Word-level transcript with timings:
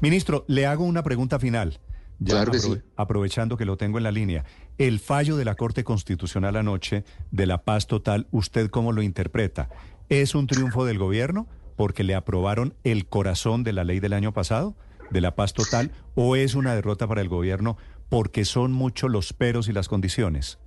Ministro, 0.00 0.44
le 0.46 0.66
hago 0.66 0.84
una 0.84 1.02
pregunta 1.02 1.38
final. 1.38 1.80
claro 2.24 2.52
que 2.52 2.60
sí. 2.60 2.78
Aprovechando 2.96 3.56
que 3.56 3.64
lo 3.64 3.76
tengo 3.76 3.98
en 3.98 4.04
la 4.04 4.12
línea. 4.12 4.44
El 4.78 5.00
fallo 5.00 5.36
de 5.36 5.44
la 5.44 5.54
Corte 5.54 5.82
Constitucional 5.82 6.56
anoche 6.56 7.04
de 7.30 7.46
la 7.46 7.64
paz 7.64 7.86
total, 7.86 8.28
¿usted 8.30 8.70
cómo 8.70 8.92
lo 8.92 9.02
interpreta? 9.02 9.68
¿Es 10.08 10.34
un 10.34 10.46
triunfo 10.46 10.84
del 10.84 10.98
gobierno 10.98 11.48
porque 11.76 12.04
le 12.04 12.14
aprobaron 12.14 12.74
el 12.84 13.06
corazón 13.06 13.64
de 13.64 13.72
la 13.72 13.84
ley 13.84 14.00
del 14.00 14.12
año 14.12 14.32
pasado, 14.32 14.76
de 15.10 15.20
la 15.20 15.34
paz 15.36 15.52
total, 15.52 15.92
o 16.14 16.36
es 16.36 16.54
una 16.54 16.74
derrota 16.74 17.06
para 17.06 17.20
el 17.20 17.28
gobierno 17.28 17.76
porque 18.08 18.44
son 18.44 18.72
muchos 18.72 19.10
los 19.10 19.32
peros 19.32 19.68
y 19.68 19.72
las 19.72 19.88
condiciones? 19.88 20.58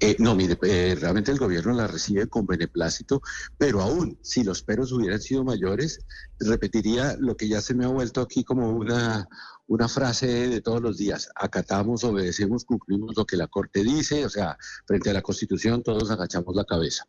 Eh, 0.00 0.16
no, 0.18 0.34
mire, 0.34 0.58
eh, 0.62 0.96
realmente 1.00 1.30
el 1.30 1.38
gobierno 1.38 1.72
la 1.72 1.86
recibe 1.86 2.26
con 2.26 2.46
beneplácito, 2.46 3.22
pero 3.56 3.80
aún 3.80 4.18
si 4.22 4.42
los 4.44 4.62
peros 4.62 4.92
hubieran 4.92 5.20
sido 5.20 5.44
mayores, 5.44 6.00
repetiría 6.40 7.16
lo 7.18 7.36
que 7.36 7.48
ya 7.48 7.60
se 7.60 7.74
me 7.74 7.84
ha 7.84 7.88
vuelto 7.88 8.20
aquí 8.20 8.44
como 8.44 8.70
una, 8.70 9.28
una 9.66 9.88
frase 9.88 10.26
de 10.48 10.60
todos 10.60 10.82
los 10.82 10.98
días. 10.98 11.30
Acatamos, 11.36 12.04
obedecemos, 12.04 12.64
cumplimos 12.64 13.16
lo 13.16 13.24
que 13.24 13.36
la 13.36 13.46
Corte 13.46 13.82
dice, 13.82 14.26
o 14.26 14.28
sea, 14.28 14.58
frente 14.86 15.10
a 15.10 15.14
la 15.14 15.22
Constitución 15.22 15.82
todos 15.82 16.10
agachamos 16.10 16.54
la 16.54 16.64
cabeza. 16.64 17.06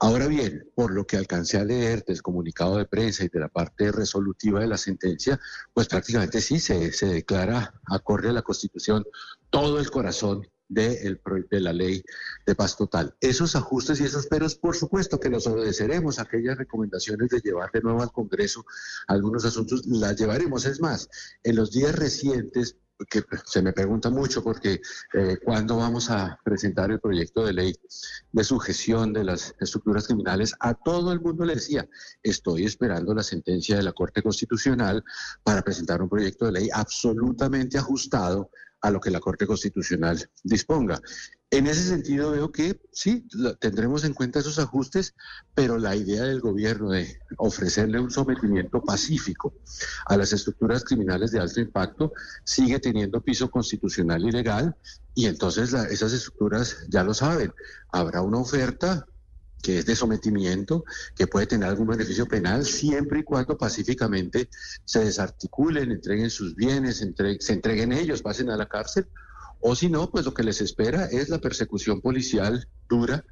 Ahora 0.00 0.28
bien, 0.28 0.70
por 0.74 0.92
lo 0.92 1.06
que 1.06 1.16
alcancé 1.16 1.58
a 1.58 1.64
leer 1.64 2.04
del 2.04 2.22
comunicado 2.22 2.78
de 2.78 2.86
prensa 2.86 3.24
y 3.24 3.28
de 3.28 3.40
la 3.40 3.48
parte 3.48 3.92
resolutiva 3.92 4.60
de 4.60 4.68
la 4.68 4.78
sentencia, 4.78 5.38
pues 5.74 5.88
prácticamente 5.88 6.40
sí 6.40 6.58
se, 6.58 6.92
se 6.92 7.06
declara 7.06 7.80
acorde 7.86 8.30
a 8.30 8.32
la 8.32 8.42
Constitución 8.42 9.04
todo 9.50 9.78
el 9.78 9.90
corazón 9.90 10.48
de, 10.68 11.18
la 11.50 11.72
ley 11.72 12.02
de 12.46 12.54
paz 12.54 12.76
total. 12.76 13.14
Esos 13.20 13.56
ajustes 13.56 14.00
y 14.00 14.04
esos 14.04 14.26
peros, 14.26 14.54
por 14.54 14.76
supuesto 14.76 15.18
que 15.18 15.30
los 15.30 15.46
obedeceremos. 15.46 16.18
Aquellas 16.18 16.58
recomendaciones 16.58 17.30
de 17.30 17.40
llevar 17.40 17.70
de 17.72 17.80
nuevo 17.80 18.02
al 18.02 18.12
Congreso 18.12 18.64
algunos 19.06 19.44
asuntos, 19.44 19.86
las 19.86 20.16
llevaremos. 20.16 20.66
Es 20.66 20.80
más, 20.80 21.08
en 21.42 21.56
los 21.56 21.72
días 21.72 21.94
recientes, 21.96 22.76
que 23.10 23.22
se 23.44 23.62
me 23.62 23.72
pregunta 23.72 24.10
mucho 24.10 24.42
porque 24.42 24.80
eh, 25.14 25.36
cuándo 25.44 25.76
vamos 25.76 26.10
a 26.10 26.38
presentar 26.44 26.90
el 26.90 26.98
proyecto 26.98 27.46
de 27.46 27.52
ley 27.52 27.74
de 28.32 28.44
sujeción 28.44 29.12
de 29.12 29.22
las 29.22 29.54
estructuras 29.60 30.06
criminales, 30.06 30.54
a 30.58 30.74
todo 30.74 31.12
el 31.12 31.20
mundo 31.20 31.44
le 31.44 31.54
decía, 31.54 31.88
estoy 32.22 32.64
esperando 32.64 33.14
la 33.14 33.22
sentencia 33.22 33.76
de 33.76 33.84
la 33.84 33.92
Corte 33.92 34.20
Constitucional 34.20 35.04
para 35.44 35.62
presentar 35.62 36.02
un 36.02 36.08
proyecto 36.08 36.46
de 36.46 36.52
ley 36.52 36.68
absolutamente 36.72 37.78
ajustado 37.78 38.50
a 38.80 38.90
lo 38.90 39.00
que 39.00 39.10
la 39.10 39.20
Corte 39.20 39.46
Constitucional 39.46 40.30
disponga. 40.44 41.00
En 41.50 41.66
ese 41.66 41.82
sentido 41.82 42.32
veo 42.32 42.52
que 42.52 42.78
sí, 42.92 43.26
tendremos 43.58 44.04
en 44.04 44.12
cuenta 44.12 44.40
esos 44.40 44.58
ajustes, 44.58 45.14
pero 45.54 45.78
la 45.78 45.96
idea 45.96 46.24
del 46.24 46.40
gobierno 46.40 46.90
de 46.90 47.20
ofrecerle 47.38 47.98
un 48.00 48.10
sometimiento 48.10 48.82
pacífico 48.82 49.54
a 50.04 50.18
las 50.18 50.34
estructuras 50.34 50.84
criminales 50.84 51.30
de 51.30 51.40
alto 51.40 51.60
impacto 51.60 52.12
sigue 52.44 52.78
teniendo 52.80 53.22
piso 53.22 53.50
constitucional 53.50 54.26
y 54.26 54.30
legal 54.30 54.76
y 55.14 55.24
entonces 55.26 55.72
esas 55.72 56.12
estructuras 56.12 56.86
ya 56.88 57.02
lo 57.02 57.14
saben, 57.14 57.52
habrá 57.92 58.20
una 58.20 58.38
oferta 58.38 59.06
que 59.62 59.78
es 59.78 59.86
de 59.86 59.96
sometimiento, 59.96 60.84
que 61.16 61.26
puede 61.26 61.46
tener 61.46 61.68
algún 61.68 61.88
beneficio 61.88 62.26
penal, 62.26 62.64
siempre 62.64 63.20
y 63.20 63.22
cuando 63.24 63.58
pacíficamente 63.58 64.48
se 64.84 65.04
desarticulen, 65.04 65.92
entreguen 65.92 66.30
sus 66.30 66.54
bienes, 66.54 67.04
se 67.40 67.52
entreguen 67.52 67.92
ellos, 67.92 68.22
pasen 68.22 68.50
a 68.50 68.56
la 68.56 68.66
cárcel, 68.66 69.06
o 69.60 69.74
si 69.74 69.88
no, 69.88 70.10
pues 70.10 70.24
lo 70.24 70.34
que 70.34 70.42
les 70.42 70.60
espera 70.60 71.06
es 71.06 71.28
la 71.28 71.38
persecución 71.38 72.00
policial 72.00 72.68
dura, 72.88 73.24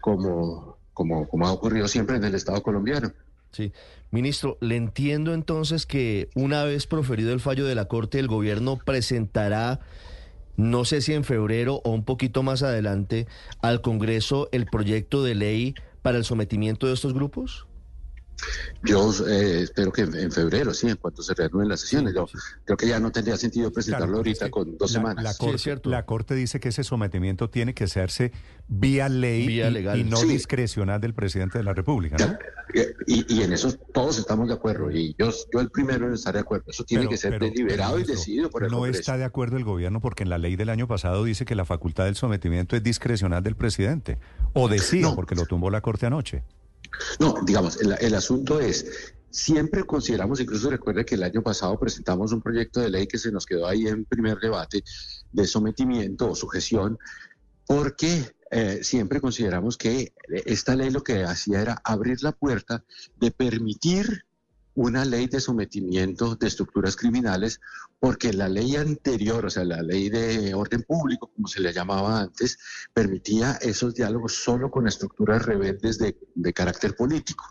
como, 0.00 0.78
como, 0.92 1.28
como 1.28 1.46
ha 1.46 1.52
ocurrido 1.52 1.86
siempre 1.88 2.16
en 2.16 2.24
el 2.24 2.34
Estado 2.34 2.62
colombiano. 2.62 3.12
Sí. 3.52 3.72
Ministro, 4.10 4.58
le 4.60 4.76
entiendo 4.76 5.34
entonces 5.34 5.86
que 5.86 6.30
una 6.34 6.64
vez 6.64 6.86
proferido 6.86 7.32
el 7.32 7.40
fallo 7.40 7.66
de 7.66 7.74
la 7.74 7.86
Corte, 7.86 8.18
el 8.18 8.26
gobierno 8.26 8.78
presentará 8.78 9.80
no 10.58 10.84
sé 10.84 11.00
si 11.00 11.14
en 11.14 11.22
febrero 11.22 11.80
o 11.84 11.90
un 11.90 12.04
poquito 12.04 12.42
más 12.42 12.64
adelante, 12.64 13.28
al 13.62 13.80
Congreso 13.80 14.48
el 14.50 14.66
proyecto 14.66 15.22
de 15.22 15.36
ley 15.36 15.74
para 16.02 16.18
el 16.18 16.24
sometimiento 16.24 16.88
de 16.88 16.94
estos 16.94 17.14
grupos? 17.14 17.67
Yo 18.82 19.12
eh, 19.26 19.62
espero 19.62 19.92
que 19.92 20.02
en, 20.02 20.30
febrero, 20.30 20.72
sí, 20.72 20.88
en 20.88 20.96
cuanto 20.96 21.22
se 21.22 21.34
reanuden 21.34 21.68
las 21.68 21.80
sesiones. 21.80 22.14
Yo 22.14 22.26
creo 22.64 22.76
que 22.76 22.86
ya 22.86 23.00
no 23.00 23.10
tendría 23.10 23.36
sentido 23.36 23.72
presentarlo 23.72 24.18
ahorita 24.18 24.50
con 24.50 24.76
dos 24.78 24.92
semanas. 24.92 25.24
La 25.24 25.34
corte, 25.34 25.80
la 25.84 26.06
corte, 26.06 26.34
dice 26.34 26.60
que 26.60 26.68
ese 26.68 26.84
sometimiento 26.84 27.50
tiene 27.50 27.74
que 27.74 27.84
hacerse 27.84 28.32
vía 28.68 29.08
ley 29.08 29.60
y, 29.60 30.04
no 30.04 30.22
discrecional 30.22 31.00
del 31.00 31.14
presidente 31.14 31.58
de 31.58 31.64
la 31.64 31.74
República. 31.74 32.38
Y, 33.06 33.42
en 33.42 33.52
eso 33.52 33.72
todos 33.92 34.18
estamos 34.18 34.48
de 34.48 34.54
acuerdo. 34.54 34.90
Y 34.90 35.14
yo, 35.18 35.30
yo 35.52 35.60
el 35.60 35.70
primero 35.70 36.06
en 36.06 36.14
estar 36.14 36.34
de 36.34 36.40
acuerdo. 36.40 36.66
Eso 36.70 36.84
tiene 36.84 37.08
que 37.08 37.16
ser 37.16 37.38
deliberado 37.38 37.98
y 37.98 38.04
decidido 38.04 38.50
por 38.50 38.64
el 38.64 38.70
No 38.70 38.86
está 38.86 39.16
de 39.16 39.24
acuerdo 39.24 39.56
el 39.56 39.64
gobierno 39.64 40.00
porque 40.00 40.22
en 40.22 40.30
la 40.30 40.38
ley 40.38 40.56
del 40.56 40.68
año 40.68 40.86
pasado 40.86 41.24
dice 41.24 41.44
que 41.44 41.54
la 41.54 41.64
facultad 41.64 42.04
del 42.04 42.14
sometimiento 42.14 42.76
es 42.76 42.82
discrecional 42.82 43.42
del 43.42 43.56
presidente. 43.56 44.18
O 44.52 44.68
decía, 44.68 45.12
porque 45.14 45.34
lo 45.34 45.46
tumbó 45.46 45.70
la 45.70 45.80
corte 45.80 46.06
anoche. 46.06 46.44
No, 47.18 47.36
digamos, 47.44 47.78
el, 47.80 48.14
asunto 48.14 48.60
es, 48.60 49.14
siempre 49.30 49.84
consideramos, 49.84 50.40
incluso 50.40 50.70
recuerde 50.70 51.04
que 51.04 51.14
el 51.14 51.22
año 51.22 51.42
pasado 51.42 51.78
presentamos 51.78 52.32
un 52.32 52.42
proyecto 52.42 52.80
de 52.80 52.90
ley 52.90 53.06
que 53.06 53.18
se 53.18 53.32
nos 53.32 53.46
quedó 53.46 53.66
ahí 53.66 53.86
en 53.86 54.04
primer 54.04 54.38
debate 54.38 54.82
de 55.32 55.46
sometimiento 55.46 56.30
o 56.30 56.34
sujeción, 56.34 56.98
porque 57.66 58.32
eh, 58.50 58.80
siempre 58.82 59.20
consideramos 59.20 59.76
que 59.76 60.12
esta 60.46 60.74
ley 60.74 60.90
lo 60.90 61.02
que 61.02 61.24
hacía 61.24 61.60
era 61.60 61.80
abrir 61.84 62.22
la 62.22 62.32
puerta 62.32 62.84
de 63.16 63.30
permitir 63.30 64.24
una 64.78 65.04
ley 65.04 65.26
de 65.26 65.40
sometimiento 65.40 66.36
de 66.36 66.46
estructuras 66.46 66.94
criminales, 66.94 67.60
porque 67.98 68.32
la 68.32 68.48
ley 68.48 68.76
anterior, 68.76 69.44
o 69.44 69.50
sea, 69.50 69.64
la 69.64 69.82
ley 69.82 70.08
de 70.08 70.54
orden 70.54 70.84
público, 70.84 71.32
como 71.34 71.48
se 71.48 71.60
le 71.60 71.72
llamaba 71.72 72.20
antes, 72.20 72.60
permitía 72.94 73.58
esos 73.60 73.92
diálogos 73.92 74.34
solo 74.34 74.70
con 74.70 74.86
estructuras 74.86 75.44
rebeldes 75.44 75.98
de, 75.98 76.16
de 76.32 76.52
carácter 76.52 76.94
político. 76.94 77.44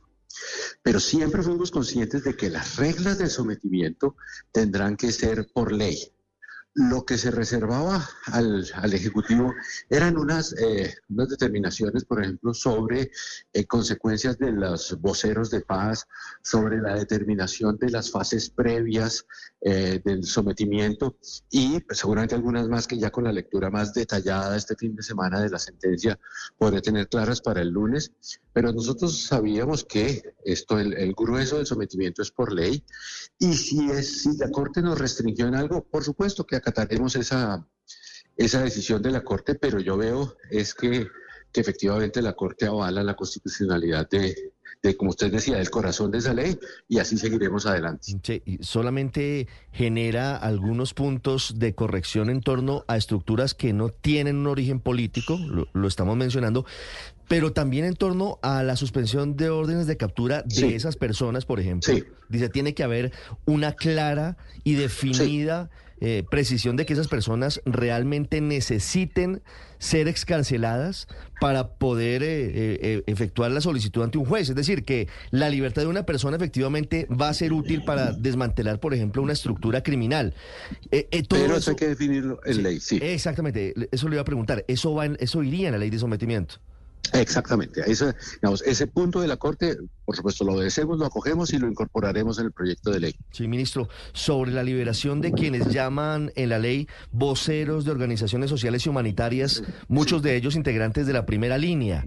Pero 0.82 1.02
siempre 1.02 1.44
fuimos 1.44 1.70
conscientes 1.70 2.24
de 2.24 2.38
que 2.38 2.50
las 2.50 2.78
reglas 2.78 3.18
del 3.18 3.30
sometimiento 3.30 4.16
tendrán 4.54 4.96
que 4.96 5.12
ser 5.12 5.50
por 5.54 5.74
ley 5.74 6.14
lo 6.78 7.04
que 7.06 7.18
se 7.18 7.32
reservaba 7.32 8.08
al, 8.28 8.64
Ejecutivo 8.94 9.54
eran 9.90 10.16
unas, 10.16 10.54
eh, 10.54 10.94
unas 11.10 11.30
determinaciones, 11.30 12.06
por 12.06 12.22
ejemplo, 12.22 12.54
sobre 12.54 13.10
eh, 13.52 13.66
consecuencias 13.66 14.38
de 14.38 14.52
los 14.52 15.00
voceros 15.02 15.50
de 15.50 15.62
paz, 15.62 16.08
sobre 16.44 16.80
la 16.80 16.94
determinación 16.94 17.78
de 17.78 17.90
las 17.90 18.12
fases 18.12 18.52
previas 18.52 19.26
eh, 19.62 20.00
del 20.06 20.24
sometimiento 20.24 21.18
y 21.50 21.80
pues, 21.80 21.98
seguramente 21.98 22.36
algunas 22.36 22.68
más 22.68 22.86
que 22.86 23.00
ya 23.00 23.10
con 23.10 23.24
la 23.24 23.32
lectura 23.32 23.72
más 23.72 23.92
detallada 23.94 24.56
este 24.56 24.76
fin 24.76 24.96
de 24.96 25.02
semana 25.02 25.42
de 25.42 25.50
la 25.50 25.58
sentencia 25.58 26.20
podré 26.60 26.82
tener 26.82 27.10
claras 27.10 27.42
para 27.42 27.62
el 27.62 27.70
lunes. 27.70 28.12
Pero 28.54 28.72
nosotros 28.72 29.26
sabíamos 29.26 29.84
que 29.84 30.36
esto, 30.46 30.80
el, 30.80 30.94
el 30.94 31.14
grueso 31.14 31.58
del 31.58 31.66
sometimiento 31.66 32.22
es 32.22 32.32
por 32.32 32.54
ley 32.54 32.84
y 33.40 33.54
si, 33.54 33.90
es, 33.90 34.24
si 34.24 34.38
la 34.38 34.50
Corte 34.52 34.82
nos 34.82 34.98
restringió 35.00 35.48
en 35.48 35.56
algo, 35.56 35.84
por 35.84 36.04
supuesto 36.04 36.46
que 36.46 36.56
acataremos 36.68 37.16
esa, 37.16 37.66
esa 38.36 38.62
decisión 38.62 39.02
de 39.02 39.12
la 39.12 39.24
Corte, 39.24 39.56
pero 39.56 39.80
yo 39.80 39.98
veo 39.98 40.36
es 40.52 40.74
que, 40.74 41.08
que 41.52 41.62
efectivamente 41.62 42.22
la 42.22 42.34
Corte 42.34 42.66
avala 42.66 43.04
la 43.04 43.16
constitucionalidad 43.16 44.10
de, 44.10 44.52
de, 44.84 44.98
como 44.98 45.12
usted 45.12 45.32
decía, 45.32 45.58
del 45.58 45.70
corazón 45.70 46.12
de 46.12 46.18
esa 46.18 46.34
ley 46.34 46.60
y 46.90 47.00
así 47.00 47.18
seguiremos 47.18 47.66
adelante. 47.66 48.14
Sí, 48.22 48.44
solamente 48.60 49.48
genera 49.72 50.36
algunos 50.36 50.94
puntos 50.94 51.58
de 51.58 51.74
corrección 51.74 52.30
en 52.30 52.42
torno 52.42 52.84
a 52.88 52.98
estructuras 52.98 53.54
que 53.54 53.72
no 53.72 53.90
tienen 53.90 54.36
un 54.36 54.48
origen 54.48 54.82
político, 54.82 55.40
lo, 55.74 55.88
estamos 55.88 56.18
mencionando, 56.18 56.66
pero 57.30 57.54
también 57.54 57.86
en 57.86 57.96
torno 57.96 58.40
a 58.42 58.62
la 58.64 58.76
suspensión 58.76 59.38
de 59.38 59.50
órdenes 59.50 59.88
de 59.88 59.96
captura 59.96 60.44
de 60.44 60.76
esas 60.76 60.98
personas, 60.98 61.46
por 61.46 61.62
ejemplo. 61.62 61.94
Dice, 62.30 62.50
tiene 62.50 62.74
que 62.74 62.84
haber 62.84 63.14
una 63.46 63.72
clara 63.72 64.38
y 64.66 64.76
definida... 64.76 65.70
Eh, 66.00 66.24
precisión 66.30 66.76
de 66.76 66.86
que 66.86 66.94
esas 66.94 67.08
personas 67.08 67.60
realmente 67.66 68.40
necesiten 68.40 69.42
ser 69.80 70.08
excarceladas 70.08 71.08
para 71.42 71.70
poder 71.70 72.22
eh, 72.22 72.52
eh, 72.54 73.04
efectuar 73.08 73.50
la 73.50 73.62
solicitud 73.62 74.04
ante 74.04 74.20
un 74.20 74.26
juez. 74.26 74.50
Es 74.50 74.56
decir, 74.56 74.86
que 74.86 75.08
la 75.32 75.50
libertad 75.50 75.82
de 75.82 75.88
una 75.88 76.04
persona 76.04 76.38
efectivamente 76.38 77.08
va 77.10 77.30
a 77.30 77.34
ser 77.34 77.52
útil 77.52 77.84
para 77.84 78.12
desmantelar, 78.12 78.80
por 78.80 78.94
ejemplo, 78.94 79.24
una 79.24 79.34
estructura 79.34 79.82
criminal. 79.82 80.36
Pero 80.92 81.56
eso, 81.56 81.72
hay 81.72 81.76
que 81.76 81.88
definirlo 81.88 82.40
en 82.46 82.62
ley, 82.62 82.80
sí. 82.80 83.00
Exactamente, 83.02 83.74
eso 83.92 84.08
le 84.08 84.16
iba 84.16 84.22
a 84.22 84.26
preguntar. 84.26 84.66
¿Eso, 84.68 84.94
va 84.94 85.08
eso 85.08 85.42
iría 85.42 85.70
en 85.70 85.74
la 85.74 85.80
ley 85.80 85.90
de 85.90 85.98
sometimiento? 85.98 86.60
Exactamente. 87.14 87.82
Ese, 87.86 88.14
digamos, 88.42 88.62
ese 88.64 88.88
punto 88.88 89.22
de 89.22 89.28
la 89.28 89.38
Corte, 89.38 89.78
por 90.06 90.16
supuesto, 90.16 90.44
lo 90.44 90.54
obedecemos, 90.54 90.98
lo 90.98 91.06
acogemos 91.06 91.54
y 91.54 91.58
lo 91.58 91.68
incorporaremos 91.68 92.40
en 92.40 92.46
el 92.46 92.52
proyecto 92.52 92.92
de 92.92 93.00
ley. 93.00 93.16
Sí, 93.32 93.48
ministro. 93.48 93.90
Sobre 94.14 94.52
la 94.52 94.64
liberación 94.64 95.22
de 95.22 95.32
quienes 95.32 95.68
llaman 95.68 96.32
en 96.36 96.50
la 96.50 96.60
ley 96.60 96.88
voceros 97.12 97.86
de 97.86 97.92
organizaciones 97.92 98.50
sociales 98.50 98.86
y 98.86 98.90
humanitarias, 98.90 99.64
muchos 99.88 100.22
de 100.22 100.36
ellos 100.36 100.56
integrantes 100.56 101.08
de 101.08 101.14
la 101.14 101.26
primera 101.26 101.58
línea. 101.58 102.06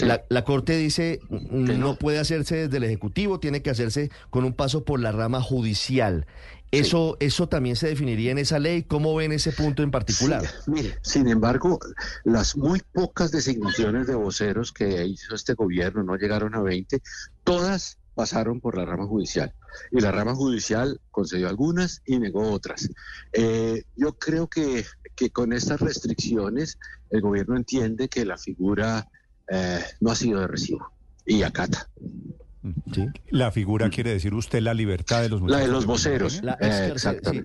La, 0.00 0.44
Corte 0.44 0.76
dice 0.76 1.20
no 1.30 1.96
puede 1.96 2.18
hacerse 2.18 2.56
desde 2.56 2.76
el 2.76 2.84
Ejecutivo, 2.84 3.38
tiene 3.38 3.62
que 3.62 3.70
hacerse 3.70 4.10
con 4.30 4.44
un 4.44 4.52
paso 4.52 4.84
por 4.84 5.00
la 5.00 5.12
rama 5.12 5.40
judicial. 5.40 6.26
Eso, 6.72 7.18
eso 7.20 7.48
también 7.48 7.76
se 7.76 7.88
definiría 7.88 8.32
en 8.32 8.38
esa 8.38 8.58
ley. 8.58 8.82
¿Cómo 8.84 9.14
ven 9.14 9.30
ese 9.30 9.52
punto 9.52 9.82
en 9.82 9.90
particular? 9.90 10.42
mire, 10.66 10.98
sin 11.02 11.28
embargo, 11.28 11.78
las 12.24 12.56
muy 12.56 12.80
pocas 12.92 13.30
designaciones 13.30 14.06
de 14.06 14.14
voceros 14.14 14.72
que 14.72 15.04
hizo 15.04 15.34
este 15.34 15.52
gobierno, 15.52 16.02
no 16.02 16.16
llegaron 16.16 16.54
a 16.54 16.62
20, 16.62 17.02
todas 17.44 17.98
pasaron 18.14 18.60
por 18.60 18.76
la 18.76 18.86
rama 18.86 19.06
judicial. 19.06 19.52
Y 19.90 20.00
la 20.00 20.12
rama 20.12 20.34
judicial 20.34 21.00
concedió 21.10 21.48
algunas 21.48 22.02
y 22.06 22.18
negó 22.18 22.50
otras. 22.50 22.88
Eh, 23.32 23.84
yo 23.94 24.14
creo 24.14 24.48
que, 24.48 24.84
que, 25.14 25.30
con 25.30 25.52
estas 25.52 25.80
restricciones 25.80 26.78
el 27.10 27.20
gobierno 27.20 27.56
entiende 27.56 28.08
que 28.08 28.24
la 28.24 28.38
figura 28.38 29.08
eh, 29.48 29.80
no 30.00 30.10
ha 30.10 30.14
sido 30.14 30.40
de 30.40 30.46
recibo 30.46 30.90
y 31.26 31.42
acata. 31.42 31.88
La 33.30 33.50
figura 33.50 33.90
quiere 33.90 34.10
decir 34.10 34.34
usted 34.34 34.60
la 34.60 34.74
libertad 34.74 35.22
de 35.22 35.28
los 35.28 35.42
La 35.42 35.58
de 35.58 35.68
los 35.68 35.86
voceros. 35.86 36.42
La, 36.42 36.56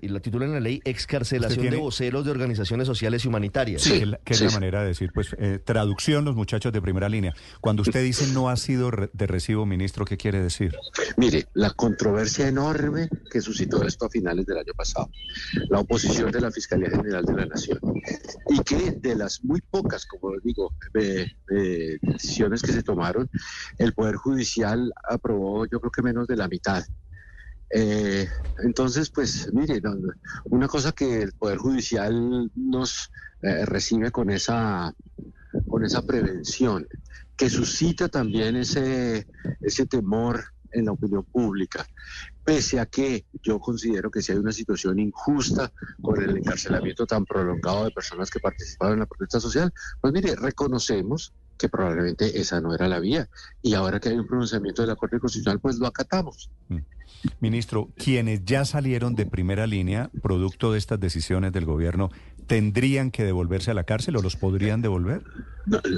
y 0.00 0.08
la 0.08 0.20
titula 0.20 0.44
en 0.46 0.52
la 0.52 0.60
ley 0.60 0.80
excarcelación 0.84 1.70
de 1.70 1.76
voceros 1.76 2.24
de 2.24 2.30
organizaciones 2.30 2.86
sociales 2.86 3.24
y 3.24 3.28
humanitarias. 3.28 3.82
Sí, 3.82 4.02
que 4.24 4.34
es 4.34 4.40
la 4.40 4.50
manera 4.50 4.82
de 4.82 4.88
decir, 4.88 5.10
pues, 5.12 5.34
eh, 5.38 5.58
traducción 5.64 6.24
los 6.24 6.36
muchachos 6.36 6.72
de 6.72 6.80
primera 6.80 7.08
línea. 7.08 7.34
Cuando 7.60 7.82
usted 7.82 8.02
dice 8.02 8.26
no 8.32 8.48
ha 8.48 8.56
sido 8.56 8.90
de 9.12 9.26
recibo, 9.26 9.66
ministro, 9.66 10.04
¿qué 10.04 10.16
quiere 10.16 10.40
decir? 10.40 10.74
Mire, 11.16 11.48
la 11.54 11.70
controversia 11.70 12.46
enorme 12.46 13.08
que 13.30 13.40
suscitó 13.40 13.82
esto 13.82 14.06
a 14.06 14.10
finales 14.10 14.46
del 14.46 14.58
año 14.58 14.72
pasado, 14.76 15.10
la 15.68 15.80
oposición 15.80 16.30
de 16.30 16.40
la 16.40 16.50
Fiscalía 16.50 16.90
General 16.90 17.24
de 17.24 17.32
la 17.34 17.46
Nación, 17.46 17.78
y 18.48 18.60
que 18.60 18.92
de 18.92 19.16
las 19.16 19.42
muy 19.44 19.60
pocas, 19.60 20.06
como 20.06 20.32
digo, 20.44 20.74
decisiones 22.02 22.62
que 22.62 22.72
se 22.72 22.82
tomaron, 22.82 23.28
el 23.78 23.92
Poder 23.94 24.16
Judicial 24.16 24.92
aprobó 25.08 25.66
yo 25.66 25.80
creo 25.80 25.90
que 25.90 26.02
menos 26.02 26.26
de 26.26 26.36
la 26.36 26.48
mitad. 26.48 26.84
Eh, 27.70 28.26
entonces, 28.64 29.10
pues 29.10 29.52
mire, 29.52 29.80
una 30.44 30.68
cosa 30.68 30.92
que 30.92 31.22
el 31.22 31.32
Poder 31.32 31.58
Judicial 31.58 32.50
nos 32.54 33.10
eh, 33.42 33.66
recibe 33.66 34.10
con 34.10 34.30
esa, 34.30 34.94
con 35.68 35.84
esa 35.84 36.02
prevención, 36.02 36.86
que 37.36 37.50
suscita 37.50 38.08
también 38.08 38.56
ese, 38.56 39.26
ese 39.60 39.86
temor 39.86 40.44
en 40.72 40.86
la 40.86 40.92
opinión 40.92 41.24
pública, 41.24 41.86
pese 42.44 42.80
a 42.80 42.86
que 42.86 43.26
yo 43.42 43.58
considero 43.58 44.10
que 44.10 44.22
si 44.22 44.32
hay 44.32 44.38
una 44.38 44.52
situación 44.52 44.98
injusta 44.98 45.72
con 46.02 46.22
el 46.22 46.36
encarcelamiento 46.36 47.06
tan 47.06 47.24
prolongado 47.24 47.84
de 47.84 47.90
personas 47.90 48.30
que 48.30 48.40
participaron 48.40 48.94
en 48.94 49.00
la 49.00 49.06
protesta 49.06 49.40
social, 49.40 49.72
pues 50.00 50.12
mire, 50.12 50.34
reconocemos 50.36 51.32
que 51.58 51.68
probablemente 51.68 52.40
esa 52.40 52.60
no 52.60 52.74
era 52.74 52.88
la 52.88 53.00
vía. 53.00 53.28
Y 53.62 53.74
ahora 53.74 54.00
que 54.00 54.10
hay 54.10 54.16
un 54.16 54.26
pronunciamiento 54.26 54.82
de 54.82 54.88
la 54.88 54.96
Corte 54.96 55.18
Constitucional, 55.18 55.60
pues 55.60 55.78
lo 55.78 55.86
acatamos. 55.86 56.50
Mm. 56.68 56.78
Ministro, 57.40 57.88
quienes 57.96 58.44
ya 58.44 58.64
salieron 58.64 59.14
de 59.14 59.26
primera 59.26 59.66
línea, 59.66 60.10
producto 60.22 60.72
de 60.72 60.78
estas 60.78 61.00
decisiones 61.00 61.52
del 61.52 61.64
gobierno, 61.64 62.10
¿tendrían 62.46 63.10
que 63.10 63.24
devolverse 63.24 63.70
a 63.70 63.74
la 63.74 63.84
cárcel 63.84 64.16
o 64.16 64.22
los 64.22 64.36
podrían 64.36 64.82
devolver? 64.82 65.24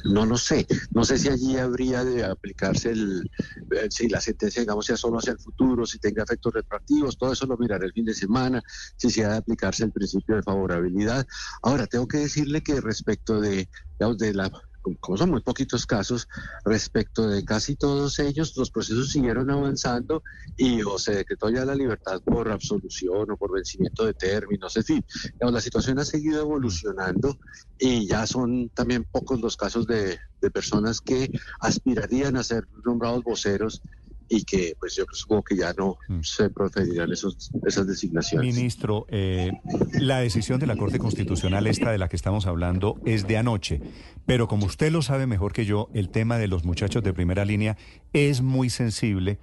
No, 0.05 0.27
lo 0.27 0.37
sé. 0.37 0.67
No 0.93 1.05
sé 1.05 1.19
si 1.19 1.29
allí 1.29 1.57
habría 1.57 2.05
de 2.05 2.25
aplicarse 2.25 2.91
el, 2.91 3.31
eh, 3.71 3.87
si 3.91 4.09
la 4.09 4.21
sentencia, 4.21 4.63
digamos, 4.63 4.87
sea 4.87 4.97
solo 4.97 5.19
hacia 5.19 5.33
el 5.33 5.39
futuro, 5.39 5.87
si 5.87 5.99
tenga 5.99 6.25
efectos 6.25 6.55
retroactivos, 6.55 7.19
todo 7.19 7.33
eso 7.33 7.47
lo 7.47 7.57
miraré 7.57 7.87
el 7.87 7.93
fin 7.93 8.07
de 8.07 8.15
semana, 8.15 8.63
si 8.97 9.11
se 9.11 9.25
ha 9.25 9.31
de 9.31 9.37
aplicarse 9.37 9.85
el 9.85 9.93
principio 9.93 10.37
de 10.37 10.43
favorabilidad. 10.43 11.27
Ahora, 11.63 11.87
tengo 11.87 12.09
que 12.09 12.19
decirle 12.19 12.63
que 12.63 12.81
respecto 12.81 13.41
de, 13.41 13.69
digamos, 13.99 14.19
de 14.19 14.35
la 14.35 14.51
como 15.01 15.17
son 15.17 15.31
muy 15.31 15.43
poquitos 15.43 15.87
casos, 15.87 16.29
respecto 16.65 17.29
de 17.29 17.45
casi 17.45 17.77
todos 17.77 18.19
ellos, 18.19 18.57
los 18.57 18.71
procesos 18.71 19.11
siguieron 19.11 19.51
avanzando 19.51 20.23
y 20.57 20.83
o 20.83 20.99
se 20.99 21.15
decretó 21.15 21.51
ya 21.51 21.65
la 21.65 21.75
libertad 21.75 22.21
por 22.25 22.51
absolución 22.51 23.31
o 23.31 23.37
por 23.37 23.53
vencimiento 23.53 24.05
de 24.05 24.15
términos, 24.15 24.77
en 24.77 24.85
fin, 24.85 25.05
la 25.41 25.61
situación 25.61 25.99
ha 25.99 26.05
seguido 26.05 26.41
evolucionando 26.41 27.39
y 27.79 28.07
ya 28.07 28.27
son 28.27 28.71
también 28.71 29.07
pocos 29.11 29.41
los 29.41 29.57
casos 29.57 29.87
de, 29.87 30.19
de 30.41 30.51
personas 30.51 31.01
que 31.01 31.31
aspirarían 31.61 32.37
a 32.37 32.43
ser 32.43 32.67
nombrados 32.85 33.23
voceros 33.23 33.83
y 34.33 34.45
que 34.45 34.75
pues 34.79 34.95
yo 34.95 35.05
supongo 35.13 35.43
que 35.43 35.57
ya 35.57 35.75
no 35.75 35.99
mm. 36.09 36.21
se 36.23 36.49
procederán 36.51 37.13
esos, 37.13 37.51
esas 37.67 37.87
designaciones. 37.87 38.55
Ministro, 38.55 39.05
eh, 39.09 39.51
la 39.99 40.21
decisión 40.21 40.61
de 40.61 40.69
la 40.69 40.77
Corte 40.77 41.01
Constitucional, 41.01 41.67
esta 41.67 41.91
de 41.91 41.99
la 41.99 42.09
que 42.09 42.15
estamos 42.15 42.47
hablando, 42.47 43.01
es 43.05 43.27
de 43.27 43.37
anoche, 43.37 43.83
pero 44.27 44.47
como 44.47 44.67
usted 44.67 44.93
lo 44.93 45.03
sabe 45.03 45.27
mejor 45.27 45.53
que 45.53 45.65
yo, 45.65 45.91
el 45.95 46.11
tema 46.11 46.39
de 46.39 46.47
los 46.47 46.65
muchachos 46.65 47.03
de 47.03 47.13
primera 47.13 47.45
línea 47.45 47.77
es 48.13 48.41
muy 48.41 48.71
sensible 48.71 49.41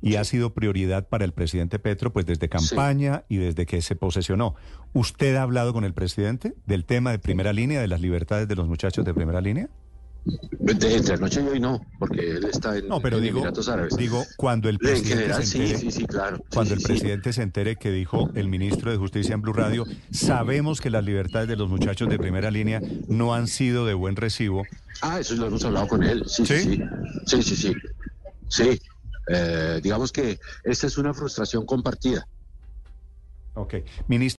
y 0.00 0.16
ha 0.16 0.24
sido 0.24 0.54
prioridad 0.54 1.06
para 1.06 1.26
el 1.26 1.32
presidente 1.32 1.78
Petro, 1.78 2.10
pues 2.10 2.24
desde 2.24 2.48
campaña 2.48 3.24
y 3.28 3.36
desde 3.36 3.66
que 3.66 3.82
se 3.82 3.94
posesionó. 3.94 4.54
¿Usted 4.94 5.36
ha 5.36 5.42
hablado 5.42 5.74
con 5.74 5.84
el 5.84 5.92
presidente 5.92 6.54
del 6.64 6.86
tema 6.86 7.10
de 7.10 7.18
primera 7.18 7.52
línea, 7.52 7.82
de 7.82 7.88
las 7.88 8.00
libertades 8.00 8.48
de 8.48 8.56
los 8.56 8.66
muchachos 8.66 9.04
de 9.04 9.12
primera 9.12 9.42
línea? 9.42 9.68
Entre 10.66 11.14
anoche 11.14 11.42
y 11.42 11.46
hoy 11.46 11.60
no, 11.60 11.84
porque 11.98 12.32
él 12.32 12.44
está 12.44 12.76
en, 12.76 12.88
no, 12.88 13.00
pero 13.00 13.20
digo, 13.20 13.38
Emiratos 13.38 13.68
Árabes. 13.68 13.96
Digo, 13.96 14.24
cuando 14.36 14.68
el 14.68 14.78
presidente 14.78 15.42
se 15.44 15.58
entere, 15.58 15.78
sí, 15.78 15.90
sí, 15.90 16.06
claro. 16.06 16.44
Cuando 16.52 16.74
el 16.74 16.80
presidente 16.80 17.32
se 17.32 17.42
entere 17.42 17.76
que 17.76 17.90
dijo 17.90 18.30
el 18.34 18.48
ministro 18.48 18.90
de 18.90 18.96
Justicia 18.96 19.34
en 19.34 19.42
Blue 19.42 19.52
Radio, 19.52 19.86
sabemos 20.10 20.80
que 20.80 20.90
las 20.90 21.04
libertades 21.04 21.48
de 21.48 21.56
los 21.56 21.68
muchachos 21.68 22.08
de 22.08 22.18
primera 22.18 22.50
línea 22.50 22.80
no 23.08 23.34
han 23.34 23.46
sido 23.46 23.86
de 23.86 23.94
buen 23.94 24.16
recibo. 24.16 24.64
Ah, 25.02 25.20
eso 25.20 25.34
lo 25.34 25.46
hemos 25.46 25.64
hablado 25.64 25.88
con 25.88 26.02
él. 26.02 26.24
Sí, 26.26 26.44
sí, 26.44 26.58
sí. 26.58 26.82
Sí, 27.26 27.42
sí, 27.42 27.56
sí. 27.56 27.74
sí. 28.48 28.80
Eh, 29.28 29.80
digamos 29.82 30.12
que 30.12 30.38
esta 30.64 30.86
es 30.86 30.98
una 30.98 31.14
frustración 31.14 31.64
compartida. 31.64 32.26
Ok. 33.54 33.74
Ministro. 34.08 34.28